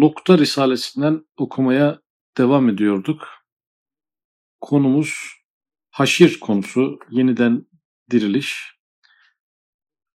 [0.00, 2.00] Lokta Risalesinden okumaya
[2.38, 3.28] devam ediyorduk.
[4.60, 5.14] Konumuz
[5.90, 7.66] haşir konusu, yeniden
[8.10, 8.76] diriliş.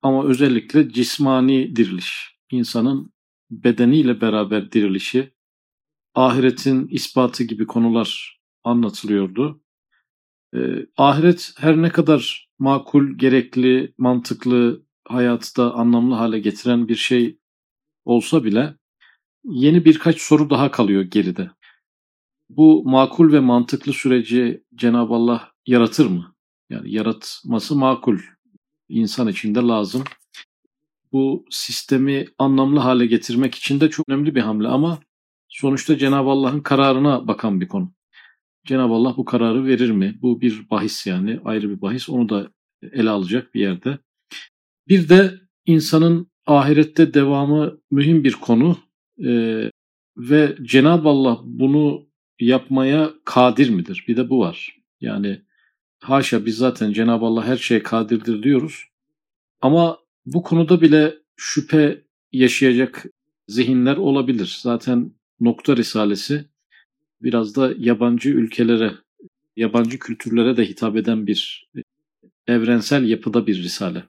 [0.02, 2.40] Ama özellikle cismani diriliş.
[2.52, 3.14] İnsanın
[3.52, 5.34] bedeniyle beraber dirilişi,
[6.16, 9.64] ahiretin ispatı gibi konular anlatılıyordu.
[10.56, 17.40] Ee, ahiret her ne kadar makul, gerekli, mantıklı, hayatı da anlamlı hale getiren bir şey
[18.06, 18.76] olsa bile
[19.50, 21.50] yeni birkaç soru daha kalıyor geride.
[22.50, 26.36] Bu makul ve mantıklı süreci Cenab-ı Allah yaratır mı?
[26.70, 28.20] Yani yaratması makul.
[28.90, 30.04] insan için de lazım.
[31.12, 35.00] Bu sistemi anlamlı hale getirmek için de çok önemli bir hamle ama
[35.48, 37.94] sonuçta Cenab-ı Allah'ın kararına bakan bir konu.
[38.66, 40.20] Cenab-ı Allah bu kararı verir mi?
[40.22, 42.10] Bu bir bahis yani ayrı bir bahis.
[42.10, 42.52] Onu da
[42.92, 44.00] ele alacak bir yerde.
[44.88, 45.34] Bir de
[45.66, 48.78] insanın ahirette devamı mühim bir konu
[49.24, 49.72] ee,
[50.18, 52.08] ve Cenab-ı Allah bunu
[52.40, 54.06] yapmaya kadir midir?
[54.08, 54.78] Bir de bu var.
[55.02, 55.42] Yani
[56.00, 58.84] haşa biz zaten Cenab-ı Allah her şeye kadirdir diyoruz.
[59.62, 63.06] Ama bu konuda bile şüphe yaşayacak
[63.48, 64.58] zihinler olabilir.
[64.62, 66.46] Zaten Nokta Risalesi
[67.22, 68.92] biraz da yabancı ülkelere,
[69.56, 71.70] yabancı kültürlere de hitap eden bir
[72.48, 74.04] evrensel yapıda bir risale.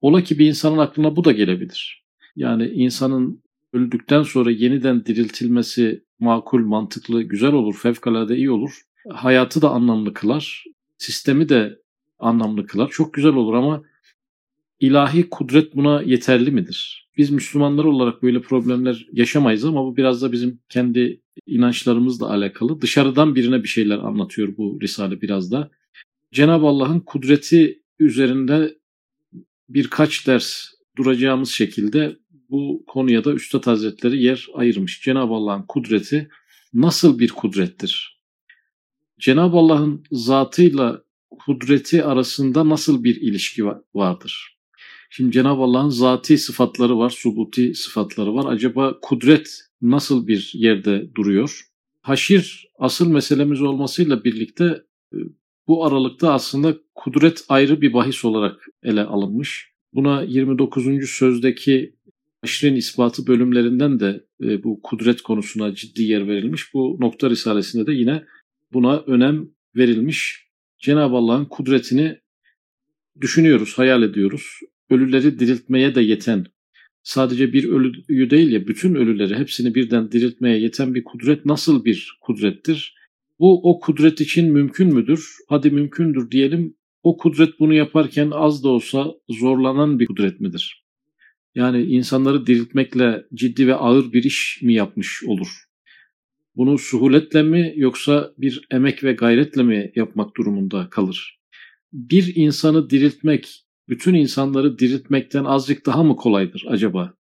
[0.00, 2.04] Ola ki bir insanın aklına bu da gelebilir.
[2.36, 8.82] Yani insanın öldükten sonra yeniden diriltilmesi makul, mantıklı, güzel olur, fevkalade iyi olur.
[9.08, 10.64] Hayatı da anlamlı kılar,
[10.98, 11.78] sistemi de
[12.18, 12.88] anlamlı kılar.
[12.90, 13.82] Çok güzel olur ama
[14.80, 17.08] ilahi kudret buna yeterli midir?
[17.16, 22.80] Biz Müslümanlar olarak böyle problemler yaşamayız ama bu biraz da bizim kendi inançlarımızla alakalı.
[22.80, 25.70] Dışarıdan birine bir şeyler anlatıyor bu Risale biraz da.
[26.32, 28.78] Cenab-ı Allah'ın kudreti üzerinde
[29.68, 32.16] birkaç ders duracağımız şekilde
[32.50, 35.02] bu konuya da Üstad Hazretleri yer ayırmış.
[35.02, 36.28] Cenab-ı Allah'ın kudreti
[36.74, 38.20] nasıl bir kudrettir?
[39.20, 43.64] Cenab-ı Allah'ın zatıyla kudreti arasında nasıl bir ilişki
[43.94, 44.58] vardır?
[45.10, 48.52] Şimdi Cenab-ı Allah'ın zati sıfatları var, subuti sıfatları var.
[48.52, 51.62] Acaba kudret nasıl bir yerde duruyor?
[52.00, 54.64] Haşir asıl meselemiz olmasıyla birlikte
[55.12, 55.16] e,
[55.68, 59.72] bu aralıkta aslında kudret ayrı bir bahis olarak ele alınmış.
[59.92, 61.10] Buna 29.
[61.10, 61.94] sözdeki
[62.42, 66.74] Haşrin ispatı bölümlerinden de e, bu kudret konusuna ciddi yer verilmiş.
[66.74, 68.24] Bu nokta risalesinde de yine
[68.72, 70.48] buna önem verilmiş.
[70.78, 72.18] Cenab-ı Allah'ın kudretini
[73.20, 74.60] düşünüyoruz, hayal ediyoruz.
[74.90, 76.46] Ölüleri diriltmeye de yeten,
[77.02, 82.18] sadece bir ölüyü değil ya bütün ölüleri hepsini birden diriltmeye yeten bir kudret nasıl bir
[82.20, 82.94] kudrettir?
[83.38, 85.36] Bu o kudret için mümkün müdür?
[85.48, 86.76] Hadi mümkündür diyelim.
[87.02, 90.87] O kudret bunu yaparken az da olsa zorlanan bir kudret midir?
[91.54, 95.48] Yani insanları diriltmekle ciddi ve ağır bir iş mi yapmış olur?
[96.56, 101.40] Bunu suhuletle mi yoksa bir emek ve gayretle mi yapmak durumunda kalır?
[101.92, 107.14] Bir insanı diriltmek, bütün insanları diriltmekten azıcık daha mı kolaydır acaba?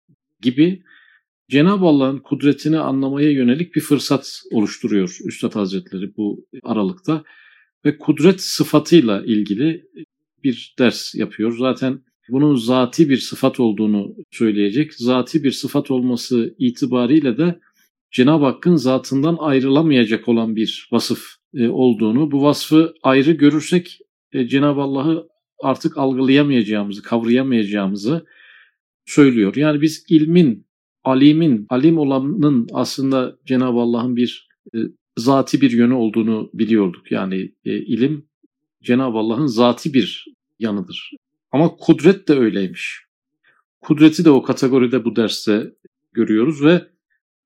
[0.41, 0.83] Gibi
[1.49, 7.25] Cenab-ı Allah'ın kudretini anlamaya yönelik bir fırsat oluşturuyor Üstad Hazretleri bu aralıkta.
[7.85, 9.87] Ve kudret sıfatıyla ilgili
[10.45, 11.57] bir ders yapıyor.
[11.59, 14.95] Zaten bunun zati bir sıfat olduğunu söyleyecek.
[14.95, 17.61] Zati bir sıfat olması itibariyle de
[18.11, 23.99] Cenab-ı Hakk'ın zatından ayrılamayacak olan bir vasıf e, olduğunu, bu vasfı ayrı görürsek
[24.33, 25.29] e, Cenab-ı Allah'ı
[25.63, 28.27] artık algılayamayacağımızı, kavrayamayacağımızı
[29.07, 29.57] söylüyor.
[29.57, 30.67] Yani biz ilmin,
[31.05, 34.79] alimin, alim olanın aslında Cenab-ı Allah'ın bir e,
[35.17, 37.13] zati bir yönü olduğunu biliyorduk.
[37.13, 38.27] Yani ilim
[38.83, 40.25] Cenab-ı Allah'ın zati bir
[40.59, 41.11] yanıdır.
[41.55, 43.05] Ama kudret de öyleymiş.
[43.81, 45.75] Kudreti de o kategoride bu derste
[46.13, 46.83] görüyoruz ve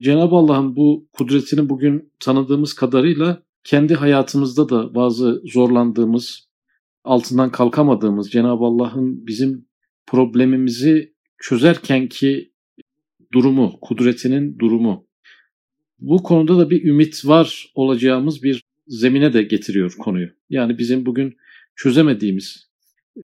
[0.03, 6.49] Cenab-ı Allah'ın bu kudretini bugün tanıdığımız kadarıyla kendi hayatımızda da bazı zorlandığımız,
[7.05, 9.67] altından kalkamadığımız Cenab-ı Allah'ın bizim
[10.07, 12.53] problemimizi çözerken ki
[13.33, 15.07] durumu, kudretinin durumu.
[15.99, 20.29] Bu konuda da bir ümit var olacağımız bir zemine de getiriyor konuyu.
[20.51, 21.37] Yani bizim bugün
[21.77, 22.68] çözemediğimiz,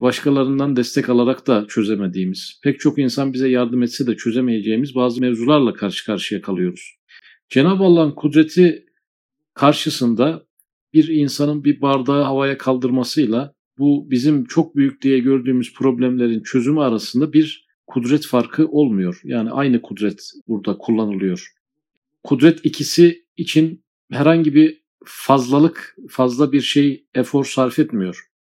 [0.01, 5.73] başkalarından destek alarak da çözemediğimiz, pek çok insan bize yardım etse de çözemeyeceğimiz bazı mevzularla
[5.73, 6.95] karşı karşıya kalıyoruz.
[7.49, 8.87] Cenab-ı Allah'ın kudreti
[9.55, 10.47] karşısında
[10.93, 17.33] bir insanın bir bardağı havaya kaldırmasıyla bu bizim çok büyük diye gördüğümüz problemlerin çözümü arasında
[17.33, 19.21] bir kudret farkı olmuyor.
[19.25, 21.49] Yani aynı kudret burada kullanılıyor.
[22.23, 28.34] Kudret ikisi için herhangi bir fazlalık, fazla bir şey efor sarf etmiyor.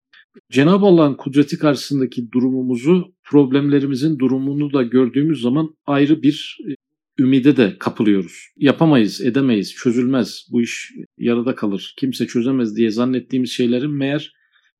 [0.50, 6.74] Cenab-ı Allah'ın kudreti karşısındaki durumumuzu, problemlerimizin durumunu da gördüğümüz zaman ayrı bir e,
[7.22, 8.48] ümide de kapılıyoruz.
[8.56, 14.32] Yapamayız, edemeyiz, çözülmez, bu iş yarıda kalır, kimse çözemez diye zannettiğimiz şeylerin meğer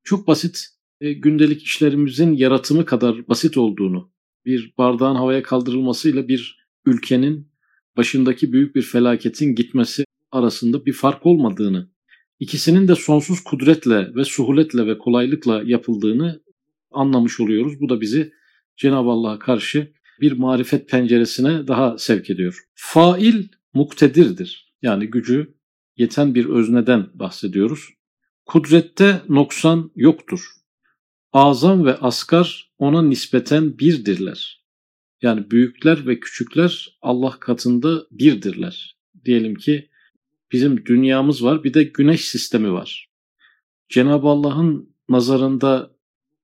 [0.03, 0.67] çok basit
[1.01, 4.11] e, gündelik işlerimizin yaratımı kadar basit olduğunu,
[4.45, 7.47] bir bardağın havaya kaldırılmasıyla bir ülkenin
[7.97, 11.92] başındaki büyük bir felaketin gitmesi arasında bir fark olmadığını,
[12.43, 16.41] ikisinin de sonsuz kudretle ve suhuletle ve kolaylıkla yapıldığını
[16.91, 17.81] anlamış oluyoruz.
[17.81, 18.33] Bu da bizi
[18.77, 22.59] Cenab-ı Allah'a karşı bir marifet penceresine daha sevk ediyor.
[22.73, 24.73] Fail muktedirdir.
[24.81, 25.55] Yani gücü
[25.97, 27.89] yeten bir özneden bahsediyoruz.
[28.45, 30.45] Kudrette noksan yoktur.
[31.33, 34.65] Azam ve asgar ona nispeten birdirler.
[35.21, 38.97] Yani büyükler ve küçükler Allah katında birdirler.
[39.25, 39.89] Diyelim ki
[40.53, 43.09] bizim dünyamız var bir de güneş sistemi var.
[43.89, 45.91] Cenab-ı Allah'ın nazarında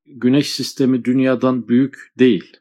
[0.05, 2.57] güneş sistemi dünyadan büyük değil.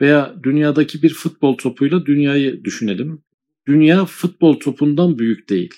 [0.00, 3.22] Veya dünyadaki bir futbol topuyla dünyayı düşünelim.
[3.66, 5.74] Dünya futbol topundan büyük değil.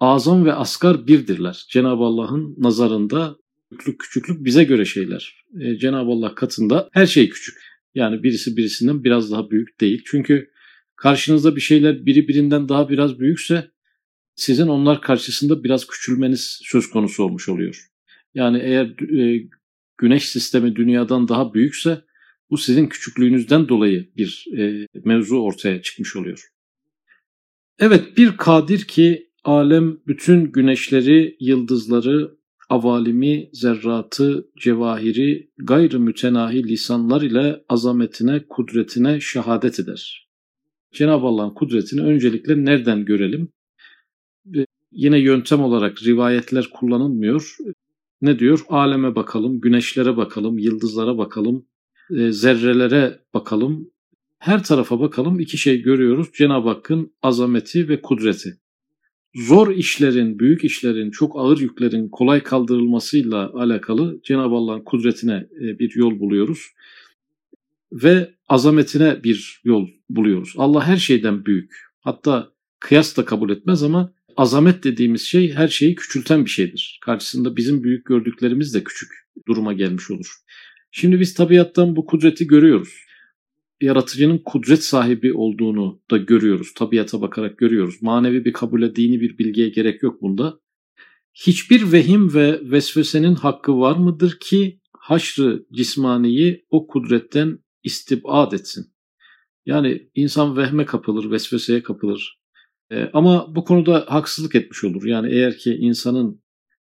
[0.00, 1.66] Azam ve asgar birdirler.
[1.68, 3.36] Cenab-ı Allah'ın nazarında
[3.70, 5.44] büyüklük küçüklük bize göre şeyler.
[5.60, 7.58] E, Cenab-ı Allah katında her şey küçük.
[7.94, 10.02] Yani birisi birisinden biraz daha büyük değil.
[10.06, 10.50] Çünkü
[10.96, 13.70] karşınızda bir şeyler biri birinden daha biraz büyükse
[14.36, 17.86] sizin onlar karşısında biraz küçülmeniz söz konusu olmuş oluyor.
[18.34, 18.86] Yani eğer
[19.18, 19.48] e,
[19.98, 22.04] güneş sistemi dünyadan daha büyükse
[22.50, 26.48] bu sizin küçüklüğünüzden dolayı bir e, mevzu ortaya çıkmış oluyor.
[27.78, 32.36] Evet bir kadir ki alem bütün güneşleri, yıldızları,
[32.68, 40.28] avalimi, zerratı, cevahiri, gayrı mütenahi lisanlar ile azametine, kudretine şehadet eder.
[40.92, 43.48] Cenab-ı Allah'ın kudretini öncelikle nereden görelim?
[44.96, 47.56] Yine yöntem olarak rivayetler kullanılmıyor.
[48.22, 48.60] Ne diyor?
[48.68, 51.66] Aleme bakalım, güneşlere bakalım, yıldızlara bakalım,
[52.16, 53.90] e, zerrelere bakalım.
[54.38, 56.28] Her tarafa bakalım iki şey görüyoruz.
[56.32, 58.58] Cenab-ı Hakk'ın azameti ve kudreti.
[59.34, 65.96] Zor işlerin, büyük işlerin, çok ağır yüklerin kolay kaldırılmasıyla alakalı Cenab-ı Allah'ın kudretine e, bir
[65.96, 66.66] yol buluyoruz.
[67.92, 70.54] Ve azametine bir yol buluyoruz.
[70.56, 71.72] Allah her şeyden büyük.
[72.00, 76.98] Hatta kıyas da kabul etmez ama azamet dediğimiz şey her şeyi küçülten bir şeydir.
[77.02, 79.08] Karşısında bizim büyük gördüklerimiz de küçük
[79.48, 80.36] duruma gelmiş olur.
[80.90, 83.06] Şimdi biz tabiattan bu kudreti görüyoruz.
[83.80, 86.74] Yaratıcının kudret sahibi olduğunu da görüyoruz.
[86.74, 88.02] Tabiata bakarak görüyoruz.
[88.02, 90.60] Manevi bir kabule, dini bir bilgiye gerek yok bunda.
[91.34, 98.86] Hiçbir vehim ve vesvesenin hakkı var mıdır ki haşrı cismaniyi o kudretten istibad etsin?
[99.66, 102.40] Yani insan vehme kapılır, vesveseye kapılır.
[102.90, 105.04] E, ama bu konuda haksızlık etmiş olur.
[105.04, 106.42] Yani eğer ki insanın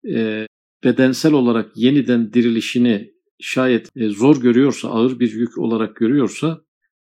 [0.07, 0.47] e,
[0.83, 6.61] bedensel olarak yeniden dirilişini şayet e, zor görüyorsa, ağır bir yük olarak görüyorsa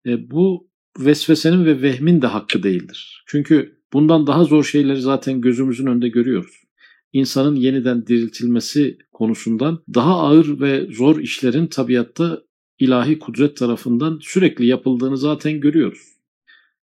[0.06, 0.70] e, bu
[1.00, 3.24] vesvesenin ve vehmin de hakkı değildir.
[3.28, 6.64] Çünkü bundan daha zor şeyleri zaten gözümüzün önünde görüyoruz.
[7.14, 12.44] İnsanın yeniden diriltilmesi konusundan daha ağır ve zor işlerin tabiatta
[12.80, 16.14] ilahi kudret tarafından sürekli yapıldığını zaten görüyoruz.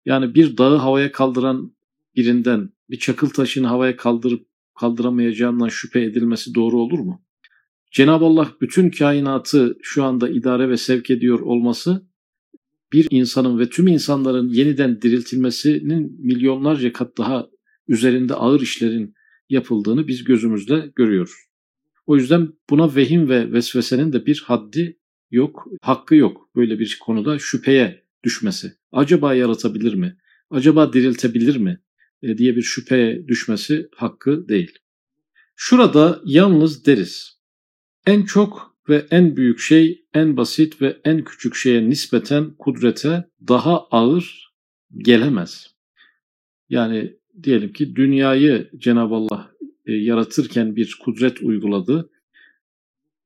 [0.04, 1.72] Yani bir dağı havaya kaldıran
[2.16, 4.46] birinden bir çakıl taşını havaya kaldırıp
[4.80, 7.24] kaldıramayacağından şüphe edilmesi doğru olur mu?
[7.90, 12.10] Cenab-ı Allah bütün kainatı şu anda idare ve sevk ediyor olması
[12.92, 17.48] bir insanın ve tüm insanların yeniden diriltilmesinin milyonlarca kat daha
[17.88, 19.14] üzerinde ağır işlerin
[19.48, 21.34] yapıldığını biz gözümüzde görüyoruz.
[22.06, 24.98] O yüzden buna vehim ve vesvesenin de bir haddi
[25.30, 28.72] yok, hakkı yok böyle bir konuda şüpheye düşmesi.
[28.92, 30.16] Acaba yaratabilir mi?
[30.50, 31.80] Acaba diriltebilir mi?
[32.22, 34.78] E, diye bir şüpheye düşmesi hakkı değil.
[35.56, 37.40] Şurada yalnız deriz.
[38.06, 43.86] En çok ve en büyük şey en basit ve en küçük şeye nispeten kudrete daha
[43.86, 44.52] ağır
[44.96, 45.74] gelemez.
[46.68, 49.50] Yani diyelim ki dünyayı Cenab-ı Allah
[49.86, 52.10] e, yaratırken bir kudret uyguladı.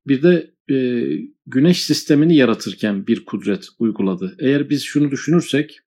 [0.06, 1.06] Bir de e,
[1.46, 4.36] güneş sistemini yaratırken bir kudret uyguladı.
[4.38, 5.80] Eğer biz şunu düşünürsek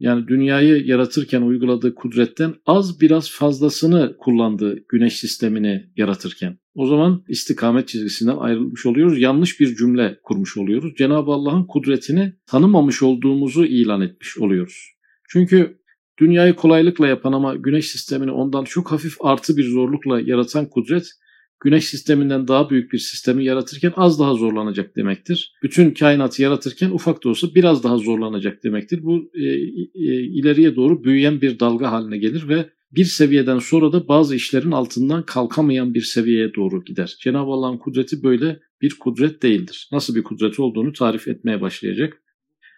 [0.00, 6.58] yani dünyayı yaratırken uyguladığı kudretten az biraz fazlasını kullandı güneş sistemini yaratırken.
[6.74, 9.20] O zaman istikamet çizgisinden ayrılmış oluyoruz.
[9.20, 10.94] Yanlış bir cümle kurmuş oluyoruz.
[10.98, 14.92] Cenab-ı Allah'ın kudretini tanımamış olduğumuzu ilan etmiş oluyoruz.
[15.28, 15.78] Çünkü
[16.20, 21.12] dünyayı kolaylıkla yapan ama güneş sistemini ondan çok hafif artı bir zorlukla yaratan kudret
[21.60, 25.54] güneş sisteminden daha büyük bir sistemi yaratırken az daha zorlanacak demektir.
[25.62, 29.02] Bütün kainatı yaratırken ufak da olsa biraz daha zorlanacak demektir.
[29.02, 34.08] Bu e, e, ileriye doğru büyüyen bir dalga haline gelir ve bir seviyeden sonra da
[34.08, 37.16] bazı işlerin altından kalkamayan bir seviyeye doğru gider.
[37.20, 39.88] Cenab-ı Allah'ın kudreti böyle bir kudret değildir.
[39.92, 42.22] Nasıl bir kudret olduğunu tarif etmeye başlayacak.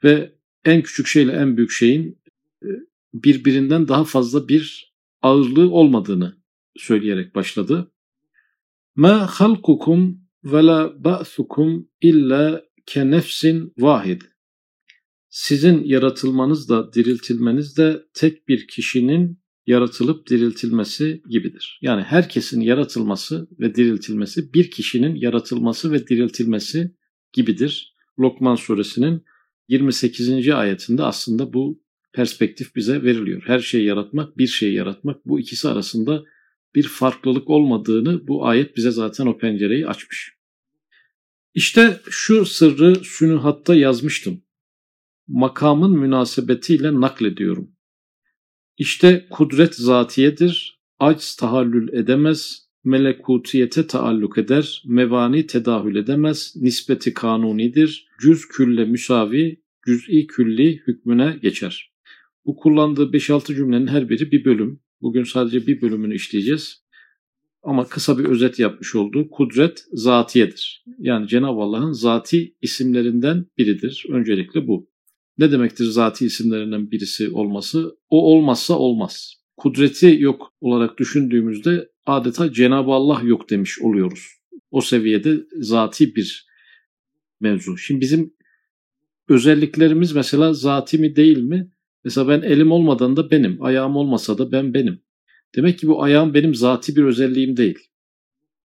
[0.04, 0.32] Ve
[0.64, 2.20] en küçük şeyle en büyük şeyin
[3.14, 6.36] birbirinden daha fazla bir ağırlığı olmadığını
[6.76, 7.89] söyleyerek başladı.
[8.96, 14.22] Ma halkukum ve la ba'thukum illa ke nefsin vahid.
[15.28, 21.78] Sizin yaratılmanız da diriltilmeniz de tek bir kişinin yaratılıp diriltilmesi gibidir.
[21.82, 26.94] Yani herkesin yaratılması ve diriltilmesi bir kişinin yaratılması ve diriltilmesi
[27.32, 27.96] gibidir.
[28.18, 29.24] Lokman suresinin
[29.68, 30.48] 28.
[30.48, 31.82] ayetinde aslında bu
[32.12, 33.42] perspektif bize veriliyor.
[33.46, 36.24] Her şeyi yaratmak, bir şeyi yaratmak bu ikisi arasında
[36.74, 40.32] bir farklılık olmadığını bu ayet bize zaten o pencereyi açmış.
[41.54, 44.42] İşte şu sırrı sünuhatta yazmıştım.
[45.28, 47.70] Makamın münasebetiyle naklediyorum.
[48.78, 58.48] İşte kudret zatiyedir, aciz tahallül edemez, melekutiyete taalluk eder, mevani tedahül edemez, nispeti kanunidir, cüz
[58.48, 61.92] külle müsavi, cüz'i külli hükmüne geçer.
[62.44, 64.80] Bu kullandığı 5-6 cümlenin her biri bir bölüm.
[65.02, 66.84] Bugün sadece bir bölümünü işleyeceğiz.
[67.62, 70.84] Ama kısa bir özet yapmış olduğu kudret zatiyedir.
[70.98, 74.06] Yani Cenab-ı Allah'ın zati isimlerinden biridir.
[74.08, 74.90] Öncelikle bu.
[75.38, 77.96] Ne demektir zati isimlerinden birisi olması?
[78.08, 79.34] O olmazsa olmaz.
[79.56, 84.28] Kudreti yok olarak düşündüğümüzde adeta Cenab-ı Allah yok demiş oluyoruz.
[84.70, 86.46] O seviyede zati bir
[87.40, 87.78] mevzu.
[87.78, 88.34] Şimdi bizim
[89.28, 91.70] özelliklerimiz mesela zati mi değil mi?
[92.04, 95.00] Mesela ben elim olmadan da benim, ayağım olmasa da ben benim.
[95.56, 97.78] Demek ki bu ayağım benim zati bir özelliğim değil.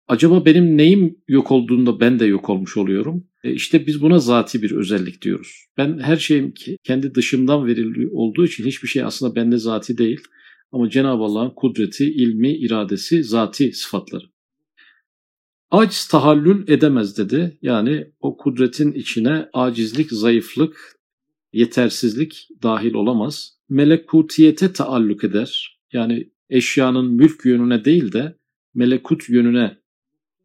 [0.07, 3.27] Acaba benim neyim yok olduğunda ben de yok olmuş oluyorum?
[3.43, 5.65] E işte biz buna zati bir özellik diyoruz.
[5.77, 6.53] Ben her şeyim
[6.83, 10.21] kendi dışımdan verili olduğu için hiçbir şey aslında bende zati değil.
[10.71, 14.25] Ama Cenab-ı Allah'ın kudreti, ilmi, iradesi zati sıfatları.
[15.71, 17.57] Aciz tahallül edemez dedi.
[17.61, 20.99] Yani o kudretin içine acizlik, zayıflık,
[21.53, 23.53] yetersizlik dahil olamaz.
[23.69, 25.79] Melekutiyete taalluk eder.
[25.93, 28.37] Yani eşyanın mülk yönüne değil de
[28.73, 29.77] melekut yönüne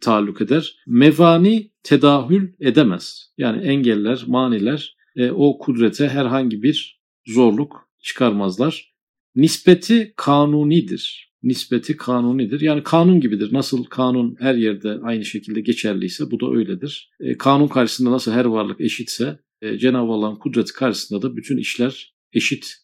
[0.00, 0.76] taalluk eder.
[0.86, 3.32] Mevani tedahül edemez.
[3.38, 8.94] Yani engeller, maniler e, o kudrete herhangi bir zorluk çıkarmazlar.
[9.34, 11.28] Nispeti kanunidir.
[11.42, 12.60] Nispeti kanunidir.
[12.60, 13.52] Yani kanun gibidir.
[13.52, 17.10] Nasıl kanun her yerde aynı şekilde geçerliyse bu da öyledir.
[17.20, 22.14] E, kanun karşısında nasıl her varlık eşitse e, Cenab-ı Allah'ın kudreti karşısında da bütün işler
[22.32, 22.76] eşit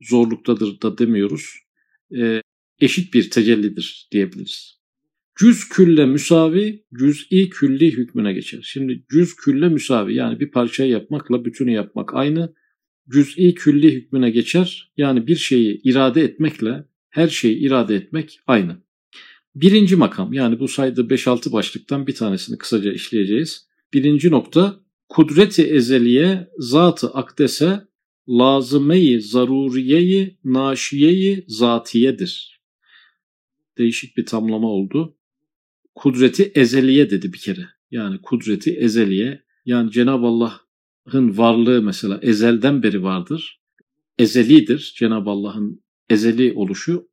[0.00, 1.54] zorluktadır da demiyoruz.
[2.16, 2.42] E,
[2.80, 4.78] eşit bir tecellidir diyebiliriz.
[5.38, 8.60] Cüz külle müsavi, cüz'i külli hükmüne geçer.
[8.62, 12.54] Şimdi cüz külle müsavi yani bir parçayı yapmakla bütünü yapmak aynı.
[13.12, 14.92] Cüz'i külli hükmüne geçer.
[14.96, 18.76] Yani bir şeyi irade etmekle her şeyi irade etmek aynı.
[19.54, 23.68] Birinci makam yani bu sayıda 5-6 başlıktan bir tanesini kısaca işleyeceğiz.
[23.92, 27.88] Birinci nokta kudreti ezeliye zatı akdese
[28.28, 32.60] lazımeyi zaruriyeyi naşiyeyi zatiyedir.
[33.78, 35.16] Değişik bir tamlama oldu.
[35.94, 37.68] Kudreti ezeliye dedi bir kere.
[37.90, 43.60] Yani kudreti ezeliye yani Cenab-ı Allah'ın varlığı mesela ezelden beri vardır.
[44.18, 47.08] Ezelidir Cenab-ı Allah'ın ezeli oluşu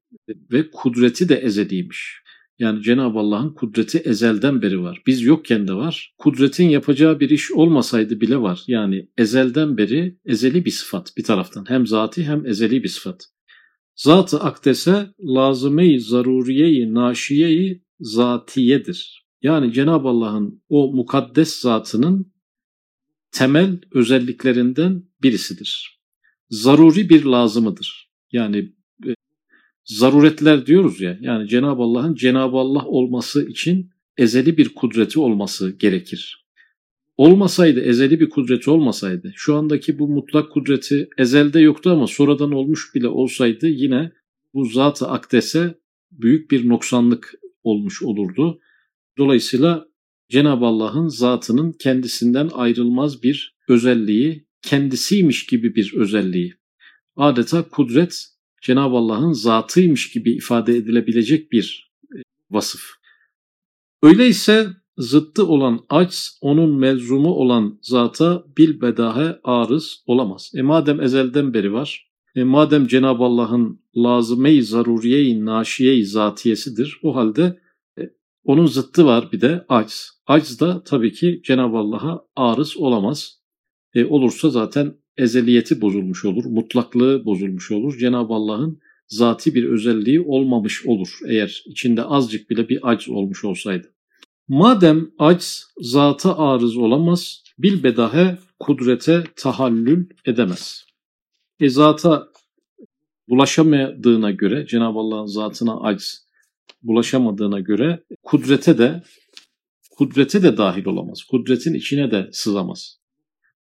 [0.51, 2.24] ve kudreti de ezeliymiş.
[2.59, 5.01] Yani Cenab-ı Allah'ın kudreti ezelden beri var.
[5.07, 6.15] Biz yokken de var.
[6.17, 8.63] Kudretin yapacağı bir iş olmasaydı bile var.
[8.67, 11.65] Yani ezelden beri ezeli bir sıfat bir taraftan.
[11.67, 13.25] Hem zati hem ezeli bir sıfat.
[13.95, 19.25] Zat-ı akdese lazıme-i zaruriye-i zatiyedir.
[19.41, 22.33] Yani Cenab-ı Allah'ın o mukaddes zatının
[23.31, 26.01] temel özelliklerinden birisidir.
[26.49, 28.11] Zaruri bir lazımıdır.
[28.31, 28.75] Yani
[29.85, 36.45] zaruretler diyoruz ya yani Cenab-ı Allah'ın Cenab-ı Allah olması için ezeli bir kudreti olması gerekir.
[37.17, 42.95] Olmasaydı, ezeli bir kudreti olmasaydı, şu andaki bu mutlak kudreti ezelde yoktu ama sonradan olmuş
[42.95, 44.11] bile olsaydı yine
[44.53, 45.79] bu zat-ı akdese
[46.11, 48.59] büyük bir noksanlık olmuş olurdu.
[49.17, 49.87] Dolayısıyla
[50.29, 56.53] Cenab-ı Allah'ın zatının kendisinden ayrılmaz bir özelliği, kendisiymiş gibi bir özelliği.
[57.15, 62.17] Adeta kudret Cenab-ı Allah'ın zatıymış gibi ifade edilebilecek bir e,
[62.51, 62.81] vasıf.
[64.03, 70.51] Öyleyse zıttı olan aç onun melzumu olan zata bil bedahe arız olamaz.
[70.55, 77.59] E madem ezelden beri var, e madem Cenab-ı Allah'ın lazıme-i zaruriye-i naşiye-i zatiyesidir, o halde
[77.99, 78.01] e,
[78.43, 80.09] onun zıttı var bir de aç.
[80.27, 83.39] Aç da tabii ki Cenab-ı Allah'a arız olamaz.
[83.93, 87.97] E, olursa zaten ezeliyeti bozulmuş olur, mutlaklığı bozulmuş olur.
[87.97, 93.91] Cenab-ı Allah'ın zati bir özelliği olmamış olur eğer içinde azıcık bile bir acz olmuş olsaydı.
[94.47, 100.85] Madem acz zata arız olamaz, bilbedahe kudrete tahallül edemez.
[101.59, 102.27] E zata
[103.29, 106.25] bulaşamadığına göre Cenab-ı Allah'ın zatına aciz
[106.83, 109.03] bulaşamadığına göre kudrete de
[109.91, 111.23] kudrete de dahil olamaz.
[111.23, 112.99] Kudretin içine de sızamaz.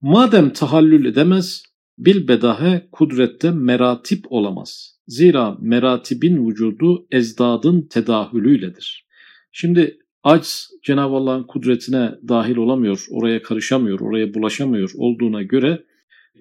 [0.03, 1.63] Madem tahallül edemez,
[1.99, 4.99] bil bedahe kudrette meratip olamaz.
[5.07, 9.07] Zira meratibin vücudu ezdadın tedahülüyledir.
[9.53, 15.85] Şimdi aciz Cenab-ı Allah'ın kudretine dahil olamıyor, oraya karışamıyor, oraya bulaşamıyor olduğuna göre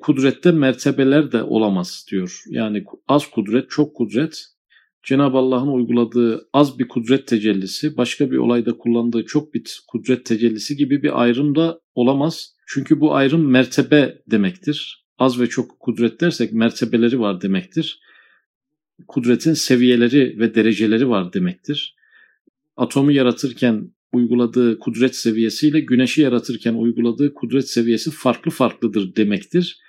[0.01, 2.43] kudrette mertebeler de olamaz diyor.
[2.49, 4.45] Yani az kudret, çok kudret
[5.03, 10.75] Cenab-ı Allah'ın uyguladığı az bir kudret tecellisi, başka bir olayda kullandığı çok bir kudret tecellisi
[10.77, 12.56] gibi bir ayrım da olamaz.
[12.69, 15.05] Çünkü bu ayrım mertebe demektir.
[15.17, 17.99] Az ve çok kudret dersek mertebeleri var demektir.
[19.07, 21.95] Kudretin seviyeleri ve dereceleri var demektir.
[22.77, 29.79] Atomu yaratırken uyguladığı kudret seviyesiyle güneşi yaratırken uyguladığı kudret seviyesi farklı farklıdır demektir.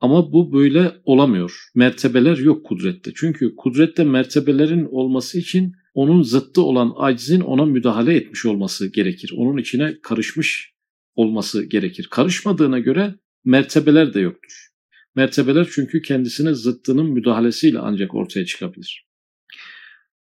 [0.00, 1.70] Ama bu böyle olamıyor.
[1.74, 3.12] Mertebeler yok kudrette.
[3.14, 9.32] Çünkü kudrette mertebelerin olması için onun zıttı olan acizin ona müdahale etmiş olması gerekir.
[9.36, 10.75] Onun içine karışmış
[11.16, 12.08] olması gerekir.
[12.10, 14.68] Karışmadığına göre mertebeler de yoktur.
[15.14, 19.06] Mertebeler çünkü kendisine zıttının müdahalesiyle ancak ortaya çıkabilir.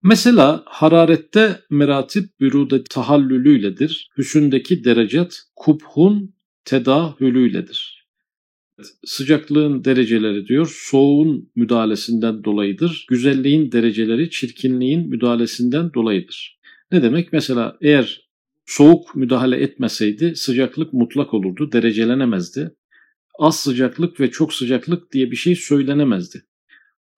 [0.02, 4.10] Mesela hararette meratip bürüde tahallülüyledir.
[4.18, 8.00] Hüsündeki derecet kubhun tedahülüyledir
[9.04, 13.06] sıcaklığın dereceleri diyor soğuğun müdahalesinden dolayıdır.
[13.08, 16.60] Güzelliğin dereceleri çirkinliğin müdahalesinden dolayıdır.
[16.92, 17.32] Ne demek?
[17.32, 18.29] Mesela eğer
[18.70, 22.74] soğuk müdahale etmeseydi sıcaklık mutlak olurdu, derecelenemezdi.
[23.38, 26.42] Az sıcaklık ve çok sıcaklık diye bir şey söylenemezdi.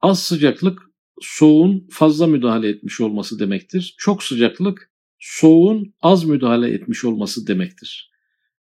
[0.01, 0.83] Az sıcaklık
[1.21, 3.95] soğuğun fazla müdahale etmiş olması demektir.
[3.99, 8.11] Çok sıcaklık soğuğun az müdahale etmiş olması demektir.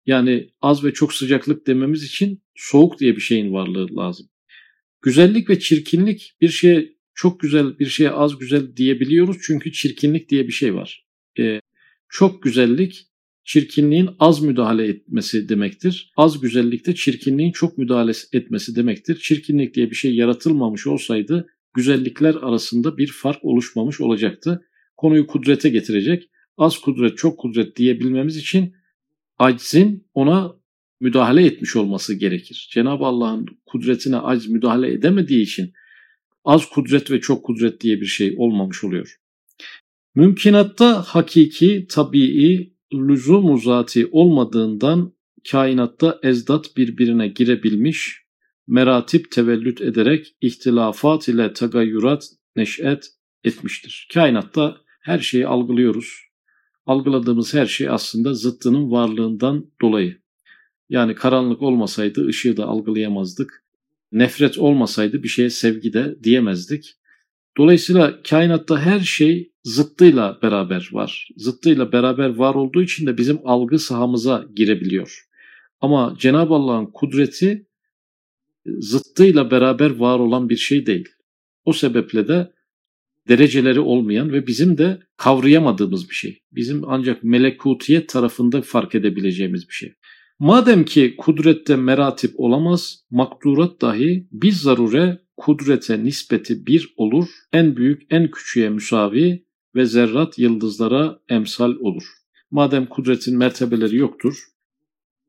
[0.07, 4.29] Yani az ve çok sıcaklık dememiz için soğuk diye bir şeyin varlığı lazım.
[5.03, 10.47] Güzellik ve çirkinlik bir şeye çok güzel bir şeye az güzel diyebiliyoruz çünkü çirkinlik diye
[10.47, 11.07] bir şey var.
[11.39, 11.61] Ee,
[12.09, 13.09] çok güzellik
[13.45, 16.13] çirkinliğin az müdahale etmesi demektir.
[16.17, 19.19] Az güzellikte çirkinliğin çok müdahale etmesi demektir.
[19.23, 24.65] Çirkinlik diye bir şey yaratılmamış olsaydı güzellikler arasında bir fark oluşmamış olacaktı.
[24.97, 26.31] Konuyu kudrete getirecek.
[26.57, 28.75] Az kudret, çok kudret diyebilmemiz için
[29.39, 30.53] aczin ona
[31.01, 32.69] müdahale etmiş olması gerekir.
[32.73, 35.73] Cenab-ı Allah'ın kudretine acz müdahale edemediği için
[36.45, 39.17] az kudret ve çok kudret diye bir şey olmamış oluyor.
[40.19, 45.13] Mümkinatta hakiki, tabii, lüzum zati olmadığından
[45.51, 48.23] kainatta ezdat birbirine girebilmiş,
[48.67, 52.25] meratip tevellüt ederek ihtilafat ile tagayyurat
[52.57, 53.07] neş'et
[53.45, 54.09] etmiştir.
[54.15, 56.29] Kainatta her şeyi algılıyoruz
[56.87, 60.19] algıladığımız her şey aslında zıttının varlığından dolayı.
[60.89, 63.65] Yani karanlık olmasaydı ışığı da algılayamazdık.
[64.13, 66.95] Nefret olmasaydı bir şeye sevgi de diyemezdik.
[67.59, 71.29] Dolayısıyla kainatta her şey zıttıyla beraber var.
[71.37, 75.25] Zıttıyla beraber var olduğu için de bizim algı sahamıza girebiliyor.
[75.81, 77.67] Ama Cenab-ı Allah'ın kudreti
[78.67, 81.09] zıttıyla beraber var olan bir şey değil.
[81.65, 82.53] O sebeple de
[83.29, 86.43] dereceleri olmayan ve bizim de kavrayamadığımız bir şey.
[86.53, 89.95] Bizim ancak melekutiyet tarafında fark edebileceğimiz bir şey.
[90.39, 98.03] Madem ki kudrette meratip olamaz, makdurat dahi bir zarure kudrete nispeti bir olur, en büyük
[98.11, 102.05] en küçüğe müsavi ve zerrat yıldızlara emsal olur.
[102.51, 104.45] Madem kudretin mertebeleri yoktur,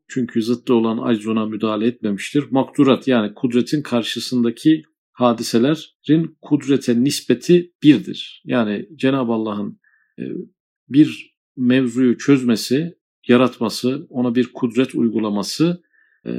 [0.08, 2.45] çünkü zıttı olan aciz ona müdahale etmemiştir.
[2.52, 8.41] Makdurat yani kudretin karşısındaki hadiselerin kudrete nispeti birdir.
[8.45, 9.80] Yani Cenab-ı Allah'ın
[10.19, 10.23] e,
[10.89, 12.97] bir mevzuyu çözmesi,
[13.28, 15.84] yaratması, ona bir kudret uygulaması
[16.25, 16.32] e,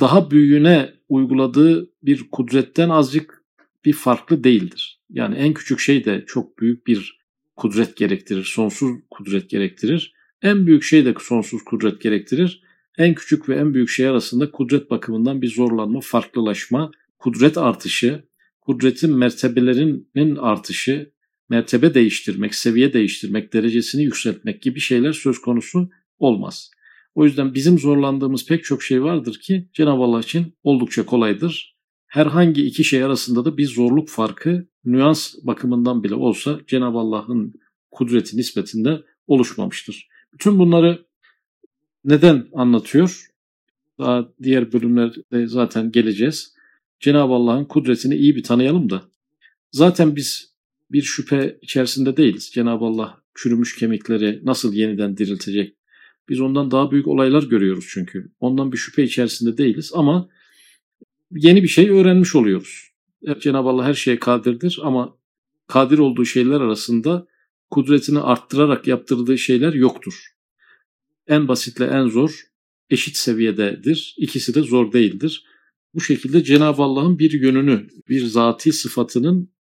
[0.00, 3.44] daha büyüğüne uyguladığı bir kudretten azıcık
[3.84, 5.01] bir farklı değildir.
[5.12, 7.18] Yani en küçük şey de çok büyük bir
[7.56, 10.14] kudret gerektirir, sonsuz kudret gerektirir.
[10.42, 12.62] En büyük şey de sonsuz kudret gerektirir.
[12.98, 18.24] En küçük ve en büyük şey arasında kudret bakımından bir zorlanma, farklılaşma, kudret artışı,
[18.60, 21.12] kudretin mertebelerinin artışı,
[21.48, 26.70] mertebe değiştirmek, seviye değiştirmek, derecesini yükseltmek gibi şeyler söz konusu olmaz.
[27.14, 31.71] O yüzden bizim zorlandığımız pek çok şey vardır ki Cenab-ı Allah için oldukça kolaydır.
[32.12, 37.54] Herhangi iki şey arasında da bir zorluk farkı nüans bakımından bile olsa Cenab-ı Allah'ın
[37.90, 40.08] kudreti nispetinde oluşmamıştır.
[40.32, 41.06] Bütün bunları
[42.04, 43.26] neden anlatıyor?
[43.98, 46.54] Daha diğer bölümlerde zaten geleceğiz.
[47.00, 49.02] Cenab-ı Allah'ın kudretini iyi bir tanıyalım da.
[49.70, 50.54] Zaten biz
[50.90, 52.50] bir şüphe içerisinde değiliz.
[52.54, 55.76] Cenab-ı Allah çürümüş kemikleri nasıl yeniden diriltecek?
[56.28, 58.32] Biz ondan daha büyük olaylar görüyoruz çünkü.
[58.40, 60.28] Ondan bir şüphe içerisinde değiliz ama
[61.36, 62.92] yeni bir şey öğrenmiş oluyoruz.
[63.22, 65.16] Evet, Cenab-ı Allah her şeye kadirdir ama
[65.66, 67.26] kadir olduğu şeyler arasında
[67.70, 70.26] kudretini arttırarak yaptırdığı şeyler yoktur.
[71.26, 72.40] En basitle en zor
[72.90, 74.14] eşit seviyededir.
[74.18, 75.44] İkisi de zor değildir.
[75.94, 79.52] Bu şekilde Cenab-ı Allah'ın bir yönünü, bir zati sıfatının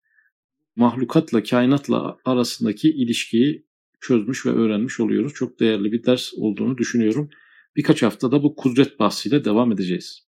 [0.76, 3.66] mahlukatla, kainatla arasındaki ilişkiyi
[4.00, 5.32] çözmüş ve öğrenmiş oluyoruz.
[5.34, 7.30] Çok değerli bir ders olduğunu düşünüyorum.
[7.76, 10.29] Birkaç haftada bu kudret bahsiyle devam edeceğiz.